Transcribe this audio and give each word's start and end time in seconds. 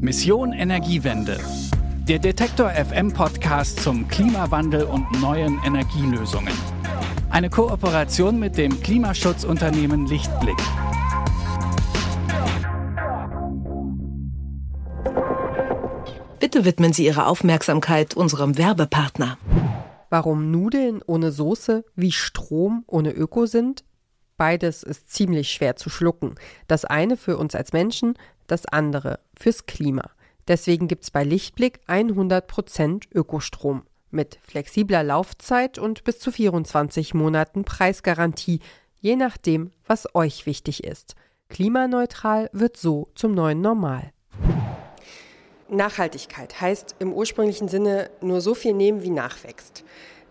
Mission 0.00 0.52
Energiewende. 0.52 1.38
Der 2.08 2.18
Detektor 2.18 2.70
FM 2.70 3.12
Podcast 3.12 3.80
zum 3.80 4.06
Klimawandel 4.08 4.84
und 4.84 5.10
neuen 5.20 5.58
Energielösungen. 5.64 6.52
Eine 7.30 7.50
Kooperation 7.50 8.38
mit 8.38 8.56
dem 8.58 8.80
Klimaschutzunternehmen 8.80 10.06
Lichtblick. 10.06 10.56
Bitte 16.40 16.64
widmen 16.64 16.92
Sie 16.92 17.06
Ihre 17.06 17.26
Aufmerksamkeit 17.26 18.14
unserem 18.14 18.58
Werbepartner. 18.58 19.38
Warum 20.10 20.50
Nudeln 20.50 21.02
ohne 21.06 21.32
Soße 21.32 21.84
wie 21.96 22.12
Strom 22.12 22.84
ohne 22.86 23.10
Öko 23.10 23.46
sind? 23.46 23.84
Beides 24.36 24.82
ist 24.82 25.10
ziemlich 25.10 25.50
schwer 25.50 25.76
zu 25.76 25.90
schlucken. 25.90 26.34
Das 26.66 26.84
eine 26.84 27.16
für 27.16 27.38
uns 27.38 27.54
als 27.54 27.72
Menschen, 27.72 28.14
das 28.46 28.66
andere 28.66 29.20
fürs 29.36 29.66
Klima. 29.66 30.10
Deswegen 30.48 30.88
gibt 30.88 31.04
es 31.04 31.10
bei 31.10 31.24
Lichtblick 31.24 31.80
100% 31.88 33.04
Ökostrom 33.14 33.82
mit 34.10 34.38
flexibler 34.46 35.02
Laufzeit 35.02 35.78
und 35.78 36.04
bis 36.04 36.18
zu 36.18 36.30
24 36.30 37.14
Monaten 37.14 37.64
Preisgarantie, 37.64 38.60
je 39.00 39.16
nachdem, 39.16 39.72
was 39.86 40.14
euch 40.14 40.46
wichtig 40.46 40.84
ist. 40.84 41.16
Klimaneutral 41.48 42.48
wird 42.52 42.76
so 42.76 43.08
zum 43.14 43.34
neuen 43.34 43.60
Normal. 43.60 44.12
Nachhaltigkeit 45.68 46.60
heißt 46.60 46.96
im 47.00 47.12
ursprünglichen 47.12 47.68
Sinne 47.68 48.10
nur 48.20 48.40
so 48.40 48.54
viel 48.54 48.74
nehmen, 48.74 49.02
wie 49.02 49.10
nachwächst. 49.10 49.84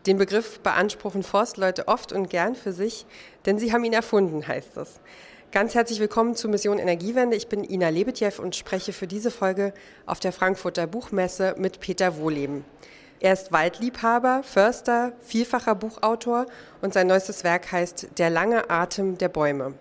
Den 0.06 0.18
Begriff 0.18 0.60
beanspruchen 0.60 1.24
Forstleute 1.24 1.88
oft 1.88 2.12
und 2.12 2.30
gern 2.30 2.56
für 2.56 2.74
sich, 2.74 3.06
denn 3.46 3.58
sie 3.58 3.72
haben 3.72 3.84
ihn 3.84 3.94
erfunden, 3.94 4.48
heißt 4.48 4.78
es. 4.78 5.00
Ganz 5.54 5.76
herzlich 5.76 6.00
willkommen 6.00 6.34
zu 6.34 6.50
Mission 6.50 6.80
Energiewende. 6.80 7.38
Ich 7.38 7.48
bin 7.48 7.64
Ina 7.64 7.90
Lebetjew 7.90 8.42
und 8.42 8.56
spreche 8.56 8.92
für 8.92 9.06
diese 9.06 9.30
Folge 9.30 9.72
auf 10.08 10.20
der 10.20 10.34
Frankfurter 10.34 10.88
Buchmesse 10.88 11.54
mit 11.60 11.80
Peter 11.80 12.18
Wohleben. 12.18 12.66
Er 13.20 13.34
ist 13.34 13.52
Waldliebhaber, 13.52 14.42
Förster, 14.42 15.14
vielfacher 15.22 15.76
Buchautor 15.76 16.48
und 16.82 16.96
sein 16.96 17.06
neuestes 17.06 17.44
Werk 17.44 17.72
heißt 17.72 18.18
Der 18.18 18.32
lange 18.32 18.72
Atem 18.72 19.20
der 19.20 19.30
Bäume. 19.30 19.76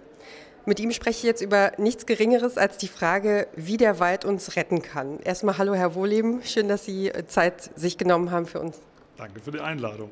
Mit 0.67 0.79
ihm 0.79 0.93
spreche 0.93 1.21
ich 1.21 1.23
jetzt 1.23 1.41
über 1.41 1.73
nichts 1.79 2.05
Geringeres 2.05 2.59
als 2.59 2.77
die 2.77 2.89
Frage, 2.89 3.49
wie 3.57 3.79
der 3.79 3.99
Wald 3.99 4.27
uns 4.27 4.57
retten 4.57 4.83
kann. 4.83 5.21
Erstmal 5.21 5.57
hallo, 5.57 5.73
Herr 5.73 5.95
Wohleben. 5.95 6.43
Schön, 6.45 6.69
dass 6.69 6.85
Sie 6.85 7.11
Zeit 7.29 7.71
sich 7.77 7.97
genommen 7.97 8.31
haben 8.31 8.45
für 8.45 8.61
uns. 8.61 8.79
Danke 9.17 9.41
für 9.41 9.53
die 9.53 9.61
Einladung. 9.61 10.11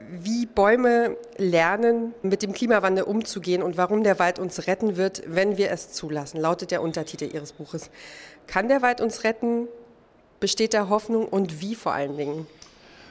Wie 0.00 0.46
Bäume 0.46 1.16
lernen, 1.36 2.14
mit 2.22 2.42
dem 2.42 2.52
Klimawandel 2.52 3.04
umzugehen 3.04 3.62
und 3.62 3.76
warum 3.76 4.04
der 4.04 4.18
Wald 4.18 4.38
uns 4.38 4.66
retten 4.66 4.96
wird, 4.96 5.22
wenn 5.26 5.56
wir 5.56 5.70
es 5.70 5.92
zulassen, 5.92 6.40
lautet 6.40 6.70
der 6.70 6.82
Untertitel 6.82 7.24
Ihres 7.32 7.52
Buches. 7.52 7.90
Kann 8.46 8.68
der 8.68 8.82
Wald 8.82 9.00
uns 9.00 9.24
retten? 9.24 9.68
Besteht 10.38 10.74
da 10.74 10.88
Hoffnung 10.88 11.26
und 11.26 11.60
wie 11.60 11.74
vor 11.74 11.92
allen 11.92 12.16
Dingen? 12.16 12.46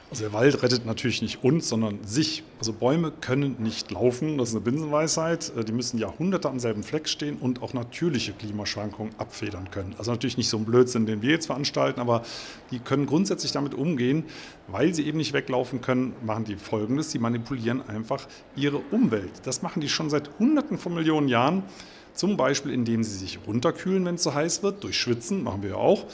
Also 0.08 0.22
der 0.22 0.32
Wald 0.32 0.62
rettet 0.62 0.86
natürlich 0.86 1.20
nicht 1.20 1.42
uns, 1.42 1.68
sondern 1.68 1.98
sich. 2.04 2.44
Also 2.58 2.72
Bäume 2.72 3.10
können 3.10 3.56
nicht 3.58 3.90
laufen, 3.90 4.38
das 4.38 4.50
ist 4.50 4.54
eine 4.54 4.64
Binsenweisheit. 4.64 5.52
Äh, 5.56 5.64
die 5.64 5.72
müssen 5.72 5.98
Jahrhunderte 5.98 6.48
am 6.48 6.60
selben 6.60 6.84
Fleck 6.84 7.08
stehen 7.08 7.38
und 7.38 7.60
auch 7.60 7.74
natürliche 7.74 8.32
Klimaschwankungen 8.32 9.12
abfedern 9.18 9.70
können. 9.70 9.94
Also 9.98 10.12
natürlich 10.12 10.36
nicht 10.36 10.48
so 10.48 10.58
ein 10.58 10.64
Blödsinn, 10.64 11.06
den 11.06 11.22
wir 11.22 11.30
jetzt 11.30 11.46
veranstalten, 11.46 12.00
aber 12.00 12.22
die 12.70 12.78
können 12.78 13.06
grundsätzlich 13.06 13.50
damit 13.52 13.74
umgehen, 13.74 14.24
weil 14.68 14.94
sie 14.94 15.06
eben 15.06 15.18
nicht 15.18 15.32
weglaufen 15.32 15.80
können, 15.80 16.14
machen 16.24 16.44
die 16.44 16.56
Folgendes, 16.56 17.10
sie 17.10 17.18
manipulieren 17.18 17.86
einfach 17.88 18.28
ihre 18.54 18.78
Umwelt. 18.92 19.32
Das 19.42 19.62
machen 19.62 19.80
die 19.80 19.88
schon 19.88 20.08
seit 20.08 20.30
Hunderten 20.38 20.78
von 20.78 20.94
Millionen 20.94 21.28
Jahren. 21.28 21.64
Zum 22.14 22.38
Beispiel, 22.38 22.72
indem 22.72 23.04
sie 23.04 23.18
sich 23.18 23.40
runterkühlen, 23.46 24.04
wenn 24.06 24.14
es 24.14 24.22
zu 24.22 24.32
heiß 24.32 24.62
wird, 24.62 24.82
durch 24.84 24.98
Schwitzen, 24.98 25.42
machen 25.42 25.62
wir 25.62 25.70
ja 25.70 25.76
auch. 25.76 26.06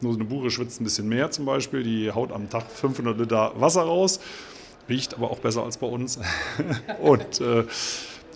Nur 0.00 0.14
eine 0.14 0.24
Buche 0.24 0.50
schwitzt 0.50 0.80
ein 0.80 0.84
bisschen 0.84 1.08
mehr 1.08 1.30
zum 1.30 1.44
Beispiel. 1.44 1.82
Die 1.82 2.10
haut 2.10 2.32
am 2.32 2.48
Tag 2.48 2.70
500 2.70 3.18
Liter 3.18 3.52
Wasser 3.56 3.82
raus. 3.82 4.20
Riecht 4.88 5.14
aber 5.14 5.30
auch 5.30 5.38
besser 5.38 5.62
als 5.62 5.76
bei 5.76 5.86
uns. 5.86 6.18
und 7.02 7.40
äh, 7.40 7.64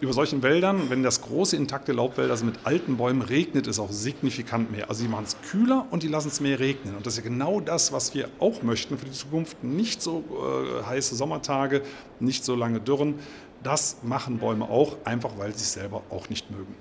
über 0.01 0.13
solchen 0.13 0.43
Wäldern, 0.43 0.91
wenn 0.91 1.03
das 1.03 1.23
große 1.23 1.57
intakte 1.57 1.93
Laubwälder 1.93 2.37
sind 2.37 2.49
mit 2.49 2.59
alten 2.65 2.97
Bäumen, 2.97 3.23
regnet 3.23 3.67
es 3.67 3.79
auch 3.79 3.91
signifikant 3.91 4.71
mehr. 4.71 4.91
Also 4.91 5.03
sie 5.03 5.09
machen 5.09 5.25
es 5.25 5.37
kühler 5.51 5.87
und 5.91 6.03
die 6.03 6.09
lassen 6.09 6.29
es 6.29 6.41
mehr 6.41 6.59
regnen. 6.59 6.97
Und 6.97 7.07
das 7.07 7.15
ist 7.15 7.25
ja 7.25 7.31
genau 7.31 7.61
das, 7.61 7.93
was 7.93 8.15
wir 8.15 8.29
auch 8.39 8.63
möchten 8.63 8.99
für 8.99 9.07
die 9.07 9.13
Zukunft. 9.13 9.65
Nicht 9.65 10.03
so 10.03 10.23
äh, 10.31 10.85
heiße 10.85 11.17
Sommertage, 11.17 11.83
nicht 12.21 12.45
so 12.45 12.55
lange 12.55 12.81
Dürren. 12.81 13.15
Das 13.63 13.97
machen 14.03 14.39
Bäume 14.39 14.69
auch, 14.69 14.97
einfach 15.05 15.39
weil 15.39 15.53
sie 15.53 15.63
es 15.63 15.73
selber 15.73 16.03
auch 16.11 16.29
nicht 16.29 16.51
mögen. 16.51 16.75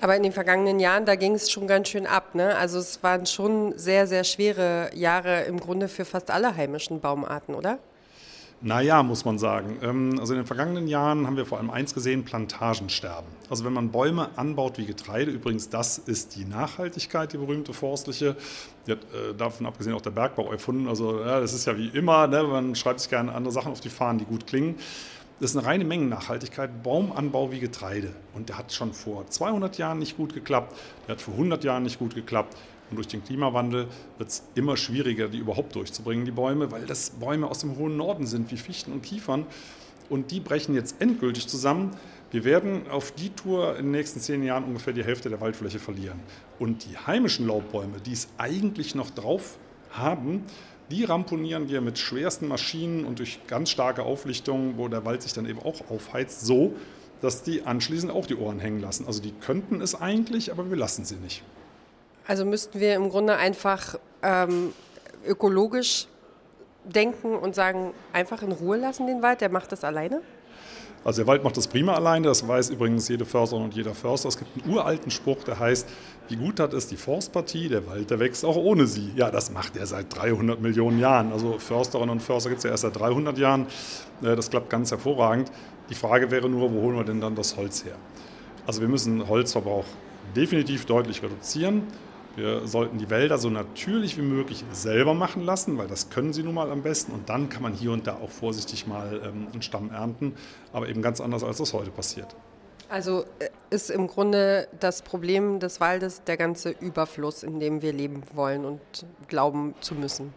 Aber 0.00 0.16
in 0.16 0.22
den 0.22 0.32
vergangenen 0.32 0.80
Jahren, 0.80 1.06
da 1.06 1.14
ging 1.14 1.34
es 1.34 1.50
schon 1.50 1.66
ganz 1.66 1.88
schön 1.88 2.06
ab. 2.06 2.34
Ne? 2.34 2.56
Also 2.56 2.78
es 2.78 3.02
waren 3.02 3.26
schon 3.26 3.76
sehr, 3.78 4.06
sehr 4.06 4.24
schwere 4.24 4.90
Jahre 4.94 5.42
im 5.42 5.58
Grunde 5.58 5.88
für 5.88 6.04
fast 6.04 6.30
alle 6.30 6.56
heimischen 6.56 7.00
Baumarten, 7.00 7.54
oder? 7.54 7.78
Naja, 8.66 9.02
muss 9.02 9.26
man 9.26 9.38
sagen. 9.38 9.78
Ähm, 9.82 10.16
also 10.18 10.32
in 10.32 10.40
den 10.40 10.46
vergangenen 10.46 10.88
Jahren 10.88 11.26
haben 11.26 11.36
wir 11.36 11.44
vor 11.44 11.58
allem 11.58 11.68
eins 11.68 11.92
gesehen, 11.92 12.24
Plantagensterben. 12.24 13.28
Also 13.50 13.64
wenn 13.66 13.74
man 13.74 13.90
Bäume 13.90 14.30
anbaut 14.36 14.78
wie 14.78 14.86
Getreide, 14.86 15.30
übrigens 15.30 15.68
das 15.68 15.98
ist 15.98 16.34
die 16.36 16.46
Nachhaltigkeit, 16.46 17.32
die 17.34 17.36
berühmte 17.36 17.74
forstliche, 17.74 18.36
die 18.86 18.92
hat 18.92 19.00
äh, 19.00 19.34
davon 19.36 19.66
abgesehen 19.66 19.94
auch 19.94 20.00
der 20.00 20.12
Bergbau 20.12 20.50
erfunden. 20.50 20.88
Also 20.88 21.20
ja, 21.20 21.40
das 21.40 21.52
ist 21.52 21.66
ja 21.66 21.76
wie 21.76 21.88
immer, 21.88 22.26
ne? 22.26 22.42
man 22.44 22.74
schreibt 22.74 23.00
sich 23.00 23.10
gerne 23.10 23.34
andere 23.34 23.52
Sachen 23.52 23.70
auf 23.70 23.80
die 23.80 23.90
Fahnen, 23.90 24.18
die 24.18 24.24
gut 24.24 24.46
klingen. 24.46 24.76
Das 25.40 25.50
ist 25.50 25.56
eine 25.56 25.66
reine 25.66 25.84
Mengennachhaltigkeit, 25.84 26.84
Baumanbau 26.84 27.50
wie 27.50 27.58
Getreide. 27.58 28.14
Und 28.34 28.48
der 28.50 28.58
hat 28.58 28.72
schon 28.72 28.92
vor 28.92 29.26
200 29.26 29.78
Jahren 29.78 29.98
nicht 29.98 30.16
gut 30.16 30.32
geklappt, 30.32 30.76
der 31.08 31.16
hat 31.16 31.22
vor 31.22 31.34
100 31.34 31.64
Jahren 31.64 31.82
nicht 31.82 31.98
gut 31.98 32.14
geklappt. 32.14 32.56
Und 32.90 32.96
durch 32.96 33.08
den 33.08 33.24
Klimawandel 33.24 33.88
wird 34.18 34.28
es 34.28 34.44
immer 34.54 34.76
schwieriger, 34.76 35.26
die 35.26 35.38
überhaupt 35.38 35.74
durchzubringen, 35.74 36.24
die 36.24 36.30
Bäume, 36.30 36.70
weil 36.70 36.86
das 36.86 37.10
Bäume 37.10 37.48
aus 37.48 37.58
dem 37.58 37.76
hohen 37.76 37.96
Norden 37.96 38.26
sind, 38.26 38.52
wie 38.52 38.56
Fichten 38.56 38.92
und 38.92 39.02
Kiefern. 39.02 39.46
Und 40.08 40.30
die 40.30 40.38
brechen 40.38 40.74
jetzt 40.76 41.00
endgültig 41.00 41.48
zusammen. 41.48 41.96
Wir 42.30 42.44
werden 42.44 42.88
auf 42.88 43.10
die 43.10 43.30
Tour 43.30 43.76
in 43.76 43.86
den 43.86 43.90
nächsten 43.90 44.20
zehn 44.20 44.44
Jahren 44.44 44.62
ungefähr 44.62 44.92
die 44.92 45.02
Hälfte 45.02 45.30
der 45.30 45.40
Waldfläche 45.40 45.80
verlieren. 45.80 46.20
Und 46.60 46.84
die 46.84 46.96
heimischen 46.96 47.48
Laubbäume, 47.48 48.00
die 48.04 48.12
es 48.12 48.28
eigentlich 48.38 48.94
noch 48.94 49.10
drauf 49.10 49.58
haben, 49.90 50.44
die 50.90 51.04
ramponieren 51.04 51.68
wir 51.68 51.80
mit 51.80 51.98
schwersten 51.98 52.48
Maschinen 52.48 53.04
und 53.04 53.18
durch 53.18 53.40
ganz 53.46 53.70
starke 53.70 54.02
Auflichtung, 54.02 54.74
wo 54.76 54.88
der 54.88 55.04
Wald 55.04 55.22
sich 55.22 55.32
dann 55.32 55.46
eben 55.46 55.60
auch 55.60 55.90
aufheizt, 55.90 56.42
so, 56.42 56.74
dass 57.20 57.42
die 57.42 57.62
anschließend 57.62 58.12
auch 58.12 58.26
die 58.26 58.36
Ohren 58.36 58.58
hängen 58.58 58.80
lassen. 58.80 59.06
Also 59.06 59.22
die 59.22 59.32
könnten 59.32 59.80
es 59.80 59.94
eigentlich, 59.94 60.52
aber 60.52 60.68
wir 60.68 60.76
lassen 60.76 61.04
sie 61.04 61.16
nicht. 61.16 61.42
Also 62.26 62.44
müssten 62.44 62.80
wir 62.80 62.94
im 62.94 63.08
Grunde 63.08 63.36
einfach 63.36 63.98
ähm, 64.22 64.72
ökologisch 65.26 66.06
denken 66.84 67.34
und 67.34 67.54
sagen, 67.54 67.92
einfach 68.12 68.42
in 68.42 68.52
Ruhe 68.52 68.76
lassen 68.76 69.06
den 69.06 69.22
Wald, 69.22 69.40
der 69.40 69.48
macht 69.48 69.72
das 69.72 69.84
alleine? 69.84 70.20
Also 71.04 71.20
der 71.20 71.26
Wald 71.26 71.44
macht 71.44 71.56
das 71.58 71.68
prima 71.68 71.92
alleine, 71.92 72.28
das 72.28 72.48
weiß 72.48 72.70
übrigens 72.70 73.08
jede 73.08 73.26
Försterin 73.26 73.64
und 73.64 73.74
jeder 73.74 73.94
Förster. 73.94 74.28
Es 74.28 74.38
gibt 74.38 74.64
einen 74.64 74.74
uralten 74.74 75.10
Spruch, 75.10 75.44
der 75.44 75.58
heißt, 75.58 75.86
wie 76.28 76.36
gut 76.36 76.58
hat 76.58 76.72
es 76.72 76.86
die 76.86 76.96
Forstpartie, 76.96 77.68
der 77.68 77.86
Wald, 77.86 78.10
der 78.10 78.18
wächst 78.20 78.44
auch 78.44 78.56
ohne 78.56 78.86
sie. 78.86 79.10
Ja, 79.14 79.30
das 79.30 79.52
macht 79.52 79.76
er 79.76 79.86
seit 79.86 80.14
300 80.16 80.62
Millionen 80.62 80.98
Jahren. 80.98 81.30
Also 81.32 81.58
Försterinnen 81.58 82.08
und 82.08 82.22
Förster 82.22 82.48
gibt 82.48 82.58
es 82.58 82.64
ja 82.64 82.70
erst 82.70 82.82
seit 82.82 82.98
300 82.98 83.36
Jahren. 83.36 83.66
Äh, 84.22 84.34
das 84.34 84.48
klappt 84.48 84.70
ganz 84.70 84.90
hervorragend. 84.90 85.52
Die 85.90 85.94
Frage 85.94 86.30
wäre 86.30 86.48
nur, 86.48 86.72
wo 86.72 86.80
holen 86.80 86.96
wir 86.96 87.04
denn 87.04 87.20
dann 87.20 87.34
das 87.34 87.58
Holz 87.58 87.84
her? 87.84 87.96
Also 88.66 88.80
wir 88.80 88.88
müssen 88.88 89.28
Holzverbrauch 89.28 89.84
definitiv 90.34 90.86
deutlich 90.86 91.22
reduzieren. 91.22 91.82
Wir 92.36 92.66
sollten 92.66 92.98
die 92.98 93.10
Wälder 93.10 93.38
so 93.38 93.48
natürlich 93.48 94.16
wie 94.16 94.22
möglich 94.22 94.64
selber 94.72 95.14
machen 95.14 95.42
lassen, 95.44 95.78
weil 95.78 95.86
das 95.86 96.10
können 96.10 96.32
sie 96.32 96.42
nun 96.42 96.54
mal 96.54 96.70
am 96.70 96.82
besten. 96.82 97.12
Und 97.12 97.28
dann 97.28 97.48
kann 97.48 97.62
man 97.62 97.72
hier 97.72 97.92
und 97.92 98.06
da 98.06 98.14
auch 98.14 98.30
vorsichtig 98.30 98.86
mal 98.86 99.20
ähm, 99.24 99.48
einen 99.52 99.62
Stamm 99.62 99.90
ernten, 99.90 100.34
aber 100.72 100.88
eben 100.88 101.00
ganz 101.00 101.20
anders, 101.20 101.44
als 101.44 101.58
das 101.58 101.72
heute 101.72 101.90
passiert. 101.90 102.34
Also 102.88 103.24
äh, 103.38 103.48
ist 103.70 103.90
im 103.90 104.08
Grunde 104.08 104.68
das 104.80 105.02
Problem 105.02 105.60
des 105.60 105.80
Waldes 105.80 106.22
der 106.24 106.36
ganze 106.36 106.70
Überfluss, 106.70 107.42
in 107.42 107.60
dem 107.60 107.82
wir 107.82 107.92
leben 107.92 108.22
wollen 108.34 108.64
und 108.64 108.80
glauben 109.28 109.74
zu 109.80 109.94
müssen. 109.94 110.32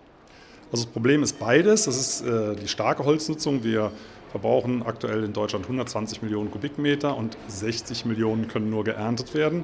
Also 0.71 0.83
das 0.83 0.91
Problem 0.91 1.23
ist 1.23 1.39
beides. 1.39 1.85
Das 1.85 1.97
ist 1.97 2.21
äh, 2.21 2.55
die 2.55 2.67
starke 2.67 3.05
Holznutzung. 3.05 3.63
Wir 3.63 3.91
verbrauchen 4.31 4.83
aktuell 4.83 5.23
in 5.23 5.33
Deutschland 5.33 5.65
120 5.65 6.21
Millionen 6.21 6.51
Kubikmeter 6.51 7.15
und 7.15 7.37
60 7.47 8.05
Millionen 8.05 8.47
können 8.47 8.69
nur 8.69 8.83
geerntet 8.83 9.33
werden. 9.33 9.63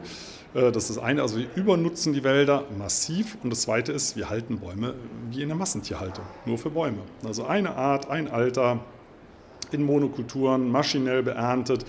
Äh, 0.54 0.72
das 0.72 0.90
ist 0.90 0.98
das 0.98 1.04
eine, 1.04 1.22
also 1.22 1.38
wir 1.38 1.48
übernutzen 1.56 2.14
die 2.14 2.24
Wälder 2.24 2.66
massiv. 2.78 3.38
Und 3.44 3.50
das 3.50 3.62
zweite 3.62 3.92
ist, 3.92 4.16
wir 4.16 4.30
halten 4.30 4.60
Bäume 4.60 4.94
wie 5.30 5.42
in 5.42 5.50
der 5.50 5.58
Massentierhaltung, 5.58 6.26
nur 6.46 6.58
für 6.58 6.70
Bäume. 6.70 7.00
Also 7.26 7.46
eine 7.46 7.76
Art, 7.76 8.10
ein 8.10 8.30
Alter, 8.30 8.80
in 9.72 9.84
Monokulturen, 9.84 10.70
maschinell 10.70 11.24
beerntet. 11.24 11.86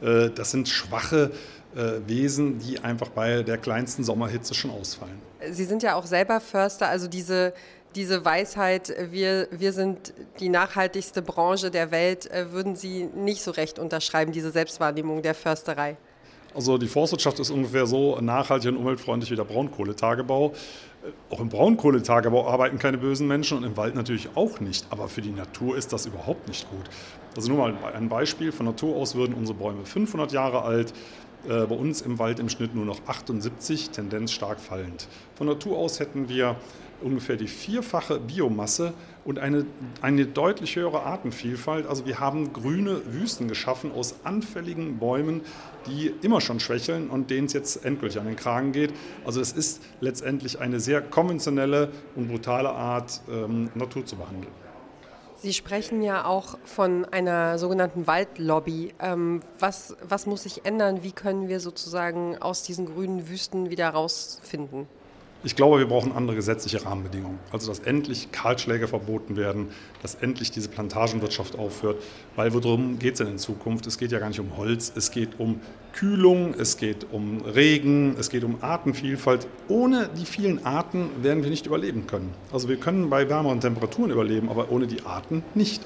Äh, 0.00 0.30
das 0.30 0.50
sind 0.50 0.68
schwache 0.68 1.32
äh, 1.74 2.00
Wesen, 2.06 2.58
die 2.58 2.80
einfach 2.80 3.08
bei 3.10 3.42
der 3.42 3.58
kleinsten 3.58 4.04
Sommerhitze 4.04 4.54
schon 4.54 4.70
ausfallen. 4.70 5.20
Sie 5.50 5.64
sind 5.64 5.82
ja 5.82 5.94
auch 5.94 6.06
selber 6.06 6.40
Förster, 6.40 6.88
also 6.88 7.08
diese 7.08 7.52
diese 7.96 8.24
Weisheit, 8.24 8.94
wir, 9.10 9.48
wir 9.50 9.72
sind 9.72 10.12
die 10.38 10.48
nachhaltigste 10.48 11.22
Branche 11.22 11.70
der 11.70 11.90
Welt, 11.90 12.28
würden 12.50 12.76
Sie 12.76 13.04
nicht 13.04 13.42
so 13.42 13.50
recht 13.50 13.78
unterschreiben, 13.78 14.32
diese 14.32 14.50
Selbstwahrnehmung 14.50 15.22
der 15.22 15.34
Försterei? 15.34 15.96
Also 16.56 16.78
die 16.78 16.88
Forstwirtschaft 16.88 17.38
ist 17.38 17.50
ungefähr 17.50 17.86
so 17.86 18.18
nachhaltig 18.20 18.70
und 18.70 18.78
umweltfreundlich 18.78 19.30
wie 19.30 19.36
der 19.36 19.44
Braunkohletagebau. 19.44 20.52
Äh, 21.04 21.34
auch 21.34 21.40
im 21.40 21.50
Braunkohletagebau 21.50 22.48
arbeiten 22.48 22.78
keine 22.78 22.96
bösen 22.96 23.28
Menschen 23.28 23.58
und 23.58 23.64
im 23.64 23.76
Wald 23.76 23.94
natürlich 23.94 24.30
auch 24.34 24.58
nicht. 24.58 24.86
Aber 24.88 25.08
für 25.08 25.20
die 25.20 25.32
Natur 25.32 25.76
ist 25.76 25.92
das 25.92 26.06
überhaupt 26.06 26.48
nicht 26.48 26.70
gut. 26.70 26.86
Also 27.36 27.52
nur 27.52 27.58
mal 27.58 27.74
ein 27.92 28.08
Beispiel. 28.08 28.52
Von 28.52 28.64
Natur 28.64 28.96
aus 28.96 29.14
würden 29.14 29.34
unsere 29.34 29.58
Bäume 29.58 29.84
500 29.84 30.32
Jahre 30.32 30.62
alt, 30.62 30.90
äh, 30.90 30.94
bei 31.46 31.74
uns 31.74 32.00
im 32.00 32.18
Wald 32.18 32.38
im 32.40 32.48
Schnitt 32.48 32.74
nur 32.74 32.84
noch 32.84 33.00
78, 33.06 33.90
Tendenz 33.90 34.32
stark 34.32 34.60
fallend. 34.60 35.08
Von 35.36 35.46
Natur 35.46 35.78
aus 35.78 36.00
hätten 36.00 36.28
wir 36.28 36.56
ungefähr 37.02 37.36
die 37.36 37.48
vierfache 37.48 38.18
Biomasse 38.18 38.92
und 39.24 39.38
eine, 39.38 39.66
eine 40.00 40.26
deutlich 40.26 40.76
höhere 40.76 41.02
Artenvielfalt. 41.02 41.86
Also 41.86 42.06
wir 42.06 42.20
haben 42.20 42.52
grüne 42.52 43.00
Wüsten 43.12 43.48
geschaffen 43.48 43.92
aus 43.92 44.16
anfälligen 44.24 44.98
Bäumen, 44.98 45.42
die 45.86 46.12
immer 46.22 46.40
schon 46.40 46.60
schwächeln 46.60 47.08
und 47.08 47.30
denen 47.30 47.46
es 47.46 47.52
jetzt 47.52 47.84
endgültig 47.84 48.18
an 48.20 48.26
den 48.26 48.36
Kragen 48.36 48.72
geht. 48.72 48.92
Also 49.24 49.40
es 49.40 49.52
ist 49.52 49.82
letztendlich 50.00 50.60
eine 50.60 50.80
sehr 50.80 51.00
konventionelle 51.00 51.90
und 52.14 52.28
brutale 52.28 52.70
Art, 52.70 53.20
ähm, 53.30 53.70
Natur 53.74 54.04
zu 54.04 54.16
behandeln. 54.16 54.65
Sie 55.46 55.52
sprechen 55.52 56.02
ja 56.02 56.24
auch 56.24 56.58
von 56.64 57.04
einer 57.04 57.56
sogenannten 57.60 58.08
Waldlobby. 58.08 58.92
Ähm, 58.98 59.42
was, 59.60 59.96
was 60.02 60.26
muss 60.26 60.42
sich 60.42 60.66
ändern? 60.66 61.04
Wie 61.04 61.12
können 61.12 61.46
wir 61.46 61.60
sozusagen 61.60 62.36
aus 62.38 62.64
diesen 62.64 62.86
grünen 62.86 63.28
Wüsten 63.28 63.70
wieder 63.70 63.88
rausfinden? 63.90 64.88
Ich 65.44 65.54
glaube, 65.54 65.78
wir 65.78 65.86
brauchen 65.86 66.12
andere 66.12 66.34
gesetzliche 66.34 66.84
Rahmenbedingungen. 66.84 67.38
Also, 67.52 67.68
dass 67.68 67.80
endlich 67.80 68.32
Kahlschläge 68.32 68.88
verboten 68.88 69.36
werden, 69.36 69.68
dass 70.02 70.16
endlich 70.16 70.50
diese 70.50 70.68
Plantagenwirtschaft 70.68 71.58
aufhört. 71.58 72.02
Weil 72.34 72.52
worum 72.52 72.98
geht 72.98 73.14
es 73.14 73.18
denn 73.18 73.28
in 73.28 73.38
Zukunft? 73.38 73.86
Es 73.86 73.98
geht 73.98 74.12
ja 74.12 74.18
gar 74.18 74.28
nicht 74.28 74.40
um 74.40 74.56
Holz, 74.56 74.92
es 74.96 75.10
geht 75.10 75.38
um 75.38 75.60
Kühlung, 75.92 76.54
es 76.58 76.76
geht 76.76 77.06
um 77.12 77.42
Regen, 77.42 78.16
es 78.18 78.28
geht 78.28 78.44
um 78.44 78.62
Artenvielfalt. 78.62 79.46
Ohne 79.68 80.08
die 80.16 80.26
vielen 80.26 80.64
Arten 80.64 81.10
werden 81.22 81.42
wir 81.42 81.50
nicht 81.50 81.66
überleben 81.66 82.06
können. 82.06 82.34
Also 82.52 82.68
wir 82.68 82.76
können 82.76 83.08
bei 83.08 83.28
wärmeren 83.28 83.60
Temperaturen 83.60 84.10
überleben, 84.10 84.48
aber 84.48 84.70
ohne 84.70 84.86
die 84.86 85.02
Arten 85.04 85.44
nicht. 85.54 85.82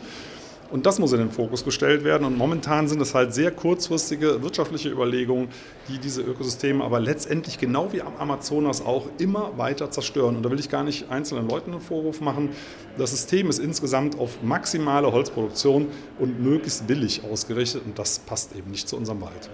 Und 0.71 0.87
das 0.87 0.99
muss 0.99 1.13
in 1.13 1.19
den 1.19 1.31
Fokus 1.31 1.65
gestellt 1.65 2.05
werden. 2.05 2.25
Und 2.25 2.39
momentan 2.39 2.87
sind 2.87 3.01
es 3.01 3.15
halt 3.15 3.35
sehr 3.35 3.51
kurzfristige 3.51 4.43
wirtschaftliche 4.43 4.89
Überlegungen, 4.89 5.49
die 5.89 5.99
diese 5.99 6.23
Ökosysteme 6.23 6.85
aber 6.85 7.01
letztendlich 7.01 7.59
genau 7.59 7.93
wie 7.93 8.03
am 8.03 8.17
Amazonas 8.17 8.85
auch 8.85 9.07
immer 9.19 9.59
weiter 9.59 9.91
zerstören. 9.91 10.37
Und 10.37 10.45
da 10.45 10.51
will 10.51 10.61
ich 10.61 10.69
gar 10.69 10.85
nicht 10.85 11.11
einzelnen 11.11 11.49
Leuten 11.49 11.73
einen 11.73 11.81
Vorwurf 11.81 12.21
machen. 12.21 12.51
Das 12.97 13.11
System 13.11 13.51
ist 13.51 13.59
insgesamt 13.59 14.19
auf 14.19 14.43
maximale 14.43 15.11
Holzproduktion 15.11 15.89
und 16.19 16.41
möglichst 16.41 16.87
billig 16.87 17.23
ausgerichtet. 17.25 17.83
Und 17.85 17.99
das 17.99 18.21
passt 18.21 18.55
eben 18.55 18.71
nicht 18.71 18.89
zu 18.89 18.97
unserem 18.97 19.21
Wald. 19.23 19.51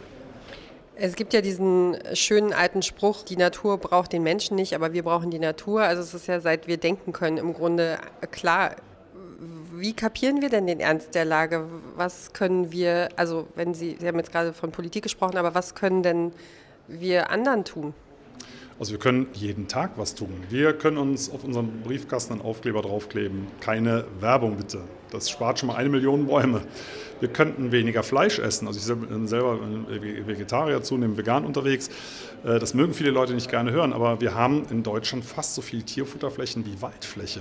Es 0.99 1.15
gibt 1.15 1.35
ja 1.35 1.43
diesen 1.43 1.99
schönen 2.15 2.55
alten 2.55 2.81
Spruch, 2.81 3.23
die 3.23 3.37
Natur 3.37 3.77
braucht 3.77 4.15
den 4.15 4.23
Menschen 4.23 4.57
nicht, 4.57 4.75
aber 4.75 4.95
wir 4.95 5.03
brauchen 5.03 5.31
die 5.31 5.39
Natur. 5.39 5.83
Also 5.83 6.03
es 6.03 6.15
ist 6.15 6.27
ja 6.27 6.41
seit 6.41 6.67
wir 6.69 6.79
denken 6.79 7.13
können 7.13 7.37
im 7.37 7.53
Grunde 7.53 7.99
klar, 8.31 8.77
wie 9.79 9.93
kapieren 9.93 10.41
wir 10.41 10.49
denn 10.49 10.67
den 10.67 10.81
Ernst 10.81 11.15
der 11.15 11.25
Lage? 11.25 11.67
Was 11.97 12.33
können 12.33 12.73
wir, 12.73 13.09
also 13.17 13.47
wenn 13.55 13.75
Sie, 13.75 13.97
Sie 13.99 14.07
haben 14.07 14.19
jetzt 14.19 14.33
gerade 14.33 14.53
von 14.53 14.73
Politik 14.73 15.03
gesprochen, 15.03 15.37
aber 15.37 15.55
was 15.55 15.75
können 15.75 16.03
denn 16.03 16.33
wir 16.89 17.31
anderen 17.31 17.65
tun? 17.65 17.95
Also 18.79 18.93
wir 18.93 18.99
können 18.99 19.29
jeden 19.33 19.69
Tag 19.69 19.93
was 19.97 20.15
tun. 20.15 20.45
Wir 20.51 20.75
können 20.75 20.99
uns 20.99 21.31
auf 21.31 21.45
unseren 21.45 21.81
Briefkasten 21.83 22.35
einen 22.35 22.43
Aufkleber 22.43 22.83
draufkleben. 22.83 23.47
Keine 23.61 24.05
Werbung 24.21 24.57
bitte. 24.57 24.83
Das 25.11 25.31
spart 25.31 25.59
schon 25.59 25.69
mal 25.69 25.77
eine 25.77 25.89
Million 25.89 26.27
Bäume. 26.27 26.63
Wir 27.21 27.29
könnten 27.29 27.73
weniger 27.73 28.03
Fleisch 28.03 28.39
essen. 28.39 28.67
Also 28.67 28.79
ich 28.79 29.09
bin 29.09 29.27
selber 29.27 29.59
Vegetarier, 29.89 30.83
zunehmend 30.83 31.17
vegan 31.17 31.45
unterwegs. 31.45 31.89
Äh, 32.45 32.59
das 32.59 32.75
mögen 32.75 32.95
viele 32.95 33.11
Leute 33.11 33.35
nicht 33.35 33.51
gerne 33.51 33.73
hören, 33.73 33.93
aber 33.93 34.21
wir 34.21 34.35
haben 34.35 34.67
in 34.71 34.83
Deutschland 34.83 35.25
fast 35.25 35.55
so 35.55 35.63
viel 35.63 35.83
Tierfutterflächen 35.83 36.67
wie 36.67 36.81
Waldfläche. 36.83 37.41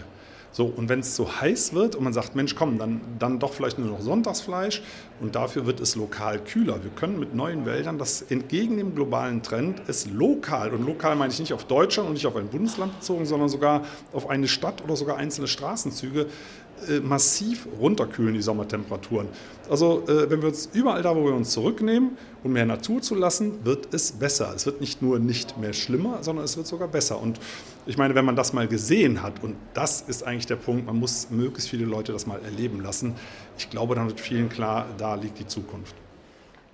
So, 0.55 0.67
und 0.67 0.87
wenn 0.87 1.01
es 1.01 1.17
so 1.17 1.41
heiß 1.41 1.73
wird 1.73 1.97
und 1.97 2.05
man 2.05 2.13
sagt, 2.13 2.37
Mensch, 2.37 2.55
komm, 2.55 2.77
dann, 2.77 3.01
dann 3.19 3.39
doch 3.39 3.51
vielleicht 3.51 3.77
nur 3.77 3.89
noch 3.89 3.99
Sonntagsfleisch 3.99 4.81
und 5.19 5.35
dafür 5.35 5.65
wird 5.65 5.81
es 5.81 5.97
lokal 5.97 6.39
kühler. 6.39 6.81
Wir 6.81 6.91
können 6.91 7.19
mit 7.19 7.35
neuen 7.35 7.65
Wäldern, 7.65 7.97
das 7.97 8.21
entgegen 8.21 8.77
dem 8.77 8.95
globalen 8.95 9.43
Trend, 9.43 9.81
es 9.87 10.09
lokal, 10.09 10.73
und 10.73 10.85
lokal 10.85 11.17
meine 11.17 11.33
ich 11.33 11.41
nicht 11.41 11.51
auf 11.51 11.65
Deutschland 11.65 12.07
und 12.07 12.13
nicht 12.13 12.25
auf 12.25 12.37
ein 12.37 12.47
Bundesland 12.47 12.97
bezogen, 12.97 13.25
sondern 13.25 13.49
sogar 13.49 13.83
auf 14.13 14.29
eine 14.29 14.47
Stadt 14.47 14.81
oder 14.81 14.95
sogar 14.95 15.17
einzelne 15.17 15.49
Straßenzüge, 15.49 16.21
äh, 16.21 16.27
massiv 17.01 17.67
runterkühlen, 17.79 18.33
die 18.33 18.41
Sommertemperaturen. 18.41 19.27
Also 19.69 20.03
äh, 20.07 20.29
wenn 20.29 20.41
wir 20.41 20.49
uns 20.49 20.69
überall 20.73 21.01
da, 21.01 21.15
wo 21.15 21.25
wir 21.25 21.33
uns 21.33 21.51
zurücknehmen 21.51 22.17
und 22.43 22.53
mehr 22.53 22.65
Natur 22.65 23.01
zu 23.01 23.15
lassen, 23.15 23.65
wird 23.65 23.93
es 23.93 24.11
besser. 24.11 24.53
Es 24.55 24.65
wird 24.65 24.81
nicht 24.81 25.01
nur 25.01 25.19
nicht 25.19 25.57
mehr 25.57 25.73
schlimmer, 25.73 26.19
sondern 26.21 26.45
es 26.45 26.57
wird 26.57 26.67
sogar 26.67 26.87
besser. 26.87 27.19
Und 27.21 27.39
ich 27.85 27.97
meine, 27.97 28.15
wenn 28.15 28.25
man 28.25 28.35
das 28.35 28.53
mal 28.53 28.67
gesehen 28.67 29.23
hat, 29.23 29.43
und 29.43 29.55
das 29.73 30.01
ist 30.01 30.23
eigentlich 30.23 30.45
der 30.45 30.57
Punkt, 30.57 30.85
man 30.85 30.97
muss 30.97 31.29
möglichst 31.29 31.69
viele 31.69 31.85
Leute 31.85 32.11
das 32.11 32.27
mal 32.27 32.39
erleben 32.43 32.81
lassen. 32.81 33.15
Ich 33.57 33.69
glaube, 33.69 33.95
dann 33.95 34.07
wird 34.07 34.19
vielen 34.19 34.49
klar, 34.49 34.85
da 34.97 35.15
liegt 35.15 35.39
die 35.39 35.47
Zukunft. 35.47 35.95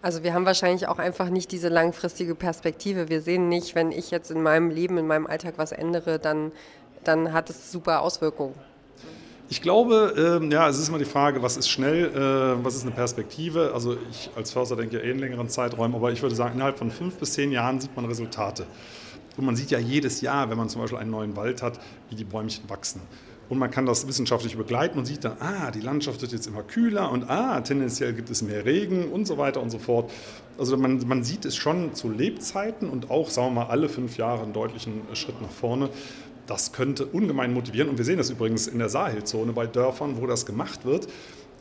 Also 0.01 0.23
wir 0.23 0.33
haben 0.33 0.45
wahrscheinlich 0.45 0.87
auch 0.87 0.97
einfach 0.97 1.29
nicht 1.29 1.51
diese 1.51 1.69
langfristige 1.69 2.33
Perspektive. 2.33 3.07
Wir 3.07 3.21
sehen 3.21 3.49
nicht, 3.49 3.75
wenn 3.75 3.91
ich 3.91 4.09
jetzt 4.09 4.31
in 4.31 4.41
meinem 4.41 4.71
Leben, 4.71 4.97
in 4.97 5.05
meinem 5.05 5.27
Alltag 5.27 5.53
was 5.57 5.71
ändere, 5.71 6.17
dann, 6.17 6.51
dann 7.03 7.33
hat 7.33 7.51
es 7.51 7.71
super 7.71 8.01
Auswirkungen. 8.01 8.55
Ich 9.51 9.61
glaube, 9.61 10.39
äh, 10.41 10.49
ja, 10.49 10.69
es 10.69 10.79
ist 10.79 10.87
immer 10.87 10.97
die 10.97 11.03
Frage, 11.03 11.41
was 11.41 11.57
ist 11.57 11.67
schnell, 11.67 12.05
äh, 12.05 12.63
was 12.63 12.73
ist 12.73 12.83
eine 12.83 12.91
Perspektive. 12.91 13.71
Also 13.73 13.97
ich 14.09 14.29
als 14.33 14.49
Förster 14.49 14.77
denke 14.77 14.95
ja 14.95 15.03
eh 15.03 15.11
in 15.11 15.19
längeren 15.19 15.49
Zeiträumen, 15.49 15.93
aber 15.93 16.09
ich 16.09 16.21
würde 16.21 16.35
sagen, 16.35 16.53
innerhalb 16.53 16.77
von 16.77 16.89
fünf 16.89 17.15
bis 17.15 17.33
zehn 17.33 17.51
Jahren 17.51 17.81
sieht 17.81 17.93
man 17.93 18.05
Resultate. 18.05 18.65
Und 19.35 19.45
man 19.45 19.57
sieht 19.57 19.69
ja 19.69 19.77
jedes 19.77 20.21
Jahr, 20.21 20.49
wenn 20.49 20.57
man 20.57 20.69
zum 20.69 20.79
Beispiel 20.79 20.99
einen 20.99 21.11
neuen 21.11 21.35
Wald 21.35 21.61
hat, 21.61 21.81
wie 22.09 22.15
die 22.15 22.23
Bäumchen 22.23 22.69
wachsen. 22.69 23.01
Und 23.51 23.57
man 23.57 23.69
kann 23.69 23.85
das 23.85 24.07
wissenschaftlich 24.07 24.55
begleiten 24.55 24.97
und 24.97 25.03
sieht 25.03 25.25
dann, 25.25 25.33
ah, 25.41 25.71
die 25.71 25.81
Landschaft 25.81 26.21
wird 26.21 26.31
jetzt 26.31 26.47
immer 26.47 26.63
kühler 26.63 27.11
und 27.11 27.29
ah, 27.29 27.59
tendenziell 27.59 28.13
gibt 28.13 28.29
es 28.29 28.41
mehr 28.41 28.63
Regen 28.63 29.11
und 29.11 29.27
so 29.27 29.37
weiter 29.37 29.61
und 29.61 29.69
so 29.71 29.77
fort. 29.77 30.09
Also 30.57 30.77
man, 30.77 31.05
man 31.05 31.25
sieht 31.25 31.43
es 31.43 31.57
schon 31.57 31.93
zu 31.93 32.09
Lebzeiten 32.09 32.89
und 32.89 33.11
auch, 33.11 33.29
sagen 33.29 33.49
wir 33.49 33.65
mal, 33.65 33.69
alle 33.69 33.89
fünf 33.89 34.15
Jahre 34.15 34.43
einen 34.43 34.53
deutlichen 34.53 35.01
Schritt 35.15 35.41
nach 35.41 35.49
vorne. 35.49 35.89
Das 36.47 36.71
könnte 36.71 37.05
ungemein 37.05 37.53
motivieren. 37.53 37.89
Und 37.89 37.97
wir 37.97 38.05
sehen 38.05 38.19
das 38.19 38.29
übrigens 38.29 38.67
in 38.67 38.79
der 38.79 38.87
Sahelzone 38.87 39.51
bei 39.51 39.67
Dörfern, 39.67 40.15
wo 40.21 40.27
das 40.27 40.45
gemacht 40.45 40.85
wird. 40.85 41.09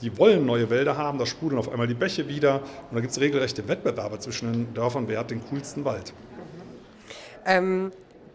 Die 0.00 0.16
wollen 0.16 0.46
neue 0.46 0.70
Wälder 0.70 0.96
haben, 0.96 1.19
da 1.19 1.26
sprudeln 1.26 1.58
auf 1.58 1.69
einmal 1.72 1.88
die 1.88 1.94
Bäche 1.94 2.28
wieder. 2.28 2.60
Und 2.90 2.94
da 2.94 3.00
gibt 3.00 3.10
es 3.10 3.19
regelrechte 3.19 3.66
Wettbewerbe 3.66 4.20
zwischen 4.20 4.52
den 4.52 4.75
Dörfern, 4.75 5.08
wer 5.08 5.19
hat 5.19 5.32
den 5.32 5.40
coolsten 5.50 5.84
Wald. 5.84 6.12
Ähm, 7.44 7.90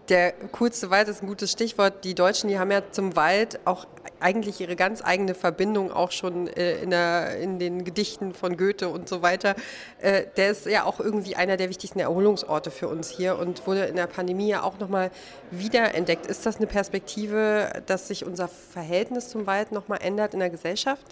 der 0.09 0.33
coolste 0.51 0.89
Wald 0.89 1.07
ist 1.07 1.23
ein 1.23 1.27
gutes 1.27 1.51
Stichwort. 1.51 2.03
Die 2.03 2.15
Deutschen, 2.15 2.49
die 2.49 2.59
haben 2.59 2.71
ja 2.71 2.81
zum 2.91 3.15
Wald 3.15 3.59
auch 3.65 3.85
eigentlich 4.19 4.61
ihre 4.61 4.75
ganz 4.75 5.03
eigene 5.03 5.35
Verbindung 5.35 5.91
auch 5.91 6.11
schon 6.11 6.47
äh, 6.47 6.81
in, 6.81 6.89
der, 6.89 7.37
in, 7.37 7.59
den 7.59 7.83
Gedichten 7.83 8.33
von 8.33 8.57
Goethe 8.57 8.89
und 8.89 9.09
so 9.09 9.21
weiter. 9.21 9.55
Äh, 9.99 10.25
der 10.37 10.51
ist 10.51 10.65
ja 10.65 10.83
auch 10.83 10.99
irgendwie 10.99 11.35
einer 11.35 11.57
der 11.57 11.69
wichtigsten 11.69 11.99
Erholungsorte 11.99 12.71
für 12.71 12.87
uns 12.87 13.09
hier 13.09 13.37
und 13.37 13.65
wurde 13.67 13.85
in 13.85 13.95
der 13.95 14.07
Pandemie 14.07 14.47
ja 14.47 14.63
auch 14.63 14.79
nochmal 14.79 15.11
wiederentdeckt. 15.51 16.25
Ist 16.27 16.45
das 16.45 16.57
eine 16.57 16.67
Perspektive, 16.67 17.83
dass 17.85 18.07
sich 18.07 18.25
unser 18.25 18.47
Verhältnis 18.47 19.29
zum 19.29 19.47
Wald 19.47 19.71
nochmal 19.71 19.99
ändert 20.01 20.33
in 20.33 20.39
der 20.39 20.49
Gesellschaft? 20.49 21.05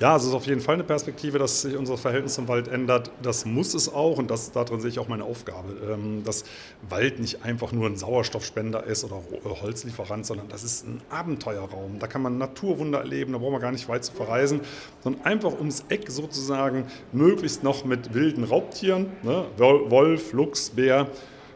Ja, 0.00 0.16
es 0.16 0.24
ist 0.24 0.34
auf 0.34 0.46
jeden 0.46 0.60
Fall 0.60 0.74
eine 0.74 0.82
Perspektive, 0.82 1.38
dass 1.38 1.62
sich 1.62 1.76
unser 1.76 1.96
Verhältnis 1.96 2.34
zum 2.34 2.48
Wald 2.48 2.66
ändert. 2.66 3.12
Das 3.22 3.44
muss 3.44 3.74
es 3.74 3.92
auch 3.92 4.18
und 4.18 4.28
das, 4.28 4.50
darin 4.50 4.80
sehe 4.80 4.90
ich 4.90 4.98
auch 4.98 5.06
meine 5.06 5.22
Aufgabe, 5.22 5.72
ähm, 5.88 6.24
dass 6.24 6.44
Wald 6.88 7.20
nicht 7.20 7.44
einfach 7.44 7.70
nur 7.70 7.86
ein 7.86 7.96
Sauerstoffspender 7.96 8.82
ist 8.84 9.04
oder 9.04 9.22
äh, 9.44 9.48
Holzlieferant, 9.62 10.26
sondern 10.26 10.48
das 10.48 10.64
ist 10.64 10.84
ein 10.84 11.00
Abenteuerraum. 11.10 12.00
Da 12.00 12.08
kann 12.08 12.22
man 12.22 12.38
Naturwunder 12.38 12.98
erleben, 12.98 13.32
da 13.32 13.38
braucht 13.38 13.52
man 13.52 13.60
gar 13.60 13.70
nicht 13.70 13.88
weit 13.88 14.04
zu 14.04 14.12
verreisen, 14.12 14.62
sondern 15.04 15.24
einfach 15.24 15.52
ums 15.56 15.84
Eck 15.88 16.10
sozusagen 16.10 16.86
möglichst 17.12 17.62
noch 17.62 17.84
mit 17.84 18.14
wilden 18.14 18.42
Raubtieren, 18.42 19.12
ne? 19.22 19.44
Wolf, 19.56 20.32
Luchs, 20.32 20.70
Bär. 20.70 21.06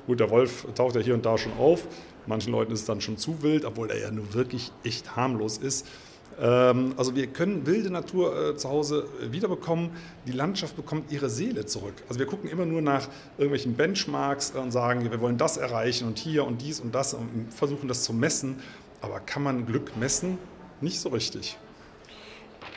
Gut, 0.07 0.21
der 0.21 0.31
Wolf 0.31 0.65
taucht 0.77 0.95
ja 0.95 1.01
hier 1.01 1.15
und 1.15 1.27
da 1.27 1.39
schon 1.39 1.53
auf. 1.59 1.89
Manchen 2.27 2.53
Leuten 2.53 2.73
ist 2.73 2.81
es 2.81 2.87
dann 2.87 3.01
schon 3.01 3.17
zu 3.17 3.43
wild, 3.43 3.65
obwohl 3.65 3.91
er 3.91 3.99
ja 3.99 4.11
nur 4.13 4.33
wirklich 4.33 4.71
echt 4.85 5.17
harmlos 5.17 5.59
ist. 5.59 5.87
Ähm, 6.41 6.95
also 6.97 7.15
wir 7.15 7.27
können 7.27 7.67
wilde 7.67 7.91
Natur 7.91 8.51
äh, 8.51 8.57
zu 8.57 8.69
Hause 8.69 9.07
wiederbekommen. 9.31 9.91
Die 10.27 10.33
Landschaft 10.33 10.77
bekommt 10.77 11.11
ihre 11.11 11.29
Seele 11.29 11.67
zurück. 11.67 11.95
Also 12.09 12.19
wir 12.19 12.27
gucken 12.27 12.49
immer 12.49 12.67
nur 12.67 12.83
nach 12.83 13.09
irgendwelchen 13.37 13.75
Benchmarks 13.75 14.53
und 14.53 14.71
sagen, 14.71 15.11
wir 15.11 15.21
wollen 15.21 15.39
das 15.39 15.57
erreichen 15.57 16.07
und 16.07 16.19
hier 16.19 16.47
und 16.47 16.63
dies 16.63 16.81
und 16.81 16.95
das 16.95 17.15
und 17.15 17.53
versuchen 17.53 17.89
das 17.89 18.05
zu 18.05 18.13
messen. 18.13 18.57
Aber 19.01 19.21
kann 19.21 19.43
man 19.43 19.67
Glück 19.67 19.97
messen? 19.97 20.39
Nicht 20.81 21.01
so 21.01 21.09
richtig. 21.09 21.57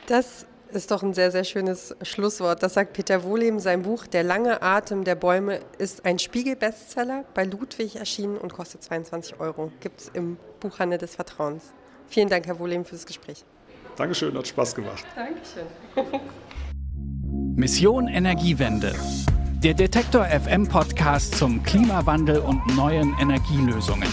Das 0.08 0.46
ist 0.74 0.92
doch 0.92 1.04
ein 1.04 1.14
sehr, 1.14 1.32
sehr 1.32 1.44
schönes 1.44 1.96
Schlusswort. 2.02 2.64
Das 2.64 2.74
sagt 2.76 2.94
Peter 2.94 3.24
Wohlem. 3.24 3.60
Sein 3.60 3.84
Buch 3.84 4.08
Der 4.08 4.24
lange 4.24 4.62
Atem 4.62 5.04
der 5.04 5.16
Bäume 5.16 5.60
ist 5.78 6.06
ein 6.06 6.18
Spiegel-Bestseller, 6.18 7.26
bei 7.34 7.44
Ludwig 7.44 7.98
erschienen 7.98 8.38
und 8.38 8.54
kostet 8.54 8.84
22 8.84 9.40
Euro. 9.40 9.72
Gibt 9.82 10.02
es 10.02 10.12
im 10.14 10.38
Buchhandel 10.60 10.98
des 10.98 11.16
Vertrauens. 11.16 11.74
Vielen 12.12 12.28
Dank, 12.28 12.46
Herr 12.46 12.60
Wohlem, 12.60 12.84
fürs 12.84 13.06
Gespräch. 13.06 13.46
Dankeschön, 13.96 14.38
hat 14.38 14.46
Spaß 14.46 14.76
gemacht. 14.76 15.06
Dankeschön. 15.16 15.66
Mission 17.56 18.10
Energiewende. 18.10 18.94
Der 19.64 19.74
Detektor 19.74 20.26
FM 20.26 20.68
Podcast 20.68 21.36
zum 21.36 21.64
Klimawandel 21.64 22.40
und 22.40 22.76
neuen 22.76 23.16
Energielösungen. 23.22 24.10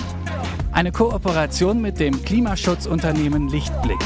Eine 0.70 0.92
Kooperation 0.92 1.80
mit 1.80 1.98
dem 1.98 2.22
Klimaschutzunternehmen 2.22 3.48
Lichtblick. 3.48 3.98